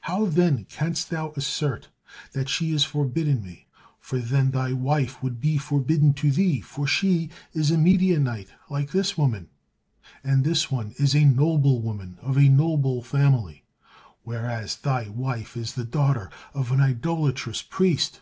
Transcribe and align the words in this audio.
How 0.00 0.24
then 0.26 0.64
canst 0.64 1.08
thou 1.08 1.30
assert 1.36 1.88
that 2.32 2.48
she 2.48 2.72
is 2.72 2.82
forbidden 2.82 3.44
me, 3.44 3.68
for 4.00 4.18
then 4.18 4.50
thy 4.50 4.72
wife 4.72 5.22
would 5.22 5.40
be 5.40 5.56
forbidden 5.56 6.14
to 6.14 6.32
thee, 6.32 6.60
for 6.60 6.84
she 6.88 7.30
is 7.52 7.70
a 7.70 7.78
Midianite 7.78 8.48
like 8.68 8.90
this 8.90 9.16
woman, 9.16 9.50
and 10.24 10.42
this 10.42 10.68
one 10.68 10.96
is 10.98 11.14
a 11.14 11.24
noble 11.24 11.80
woman 11.80 12.18
of 12.22 12.36
a 12.36 12.48
noble 12.48 13.04
family, 13.04 13.62
whereas 14.24 14.74
thy 14.78 15.08
wife 15.10 15.56
is 15.56 15.74
the 15.74 15.84
daughter 15.84 16.28
of 16.54 16.72
an 16.72 16.80
idolatrous 16.80 17.62
priest." 17.62 18.20